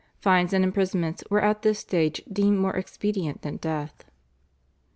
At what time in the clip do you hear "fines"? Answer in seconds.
0.19-0.51